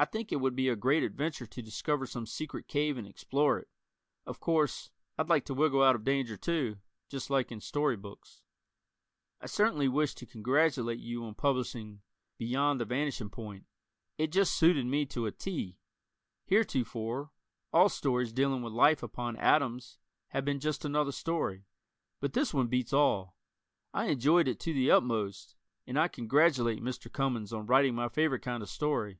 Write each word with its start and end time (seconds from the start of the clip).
I 0.00 0.04
think 0.04 0.30
it 0.30 0.36
would 0.36 0.54
be 0.54 0.68
a 0.68 0.76
great 0.76 1.02
adventure 1.02 1.44
to 1.48 1.60
discover 1.60 2.06
some 2.06 2.24
secret 2.24 2.68
cave 2.68 2.96
and 2.96 3.04
explore 3.04 3.58
it. 3.58 3.68
Of 4.26 4.38
course, 4.38 4.90
I'd 5.18 5.28
like 5.28 5.44
to 5.46 5.54
wiggle 5.54 5.82
out 5.82 5.96
of 5.96 6.04
danger, 6.04 6.36
too, 6.36 6.76
just 7.08 7.30
like 7.30 7.50
in 7.50 7.60
story 7.60 7.96
books. 7.96 8.40
I 9.40 9.46
certainly 9.46 9.88
wish 9.88 10.14
to 10.14 10.24
congratulate 10.24 11.00
you 11.00 11.24
on 11.24 11.34
publishing 11.34 12.02
"Beyond 12.38 12.80
the 12.80 12.84
Vanishing 12.84 13.30
Point." 13.30 13.66
It 14.16 14.30
just 14.30 14.54
suited 14.56 14.86
me 14.86 15.04
to 15.06 15.26
a 15.26 15.32
"T." 15.32 15.80
Heretofore, 16.44 17.32
all 17.72 17.88
stories 17.88 18.32
dealing 18.32 18.62
with 18.62 18.72
life 18.72 19.02
upon 19.02 19.34
atoms 19.34 19.98
have 20.28 20.44
been 20.44 20.60
"just 20.60 20.84
another 20.84 21.10
story," 21.10 21.64
but 22.20 22.34
this 22.34 22.54
one 22.54 22.68
beats 22.68 22.92
all. 22.92 23.36
I 23.92 24.04
enjoyed 24.10 24.46
it 24.46 24.60
to 24.60 24.72
the 24.72 24.92
utmost, 24.92 25.56
and 25.88 25.98
I 25.98 26.06
congratulate 26.06 26.84
Mr. 26.84 27.12
Cummings 27.12 27.52
on 27.52 27.66
writing 27.66 27.96
my 27.96 28.08
favorite 28.08 28.42
kind 28.42 28.62
of 28.62 28.68
story. 28.70 29.18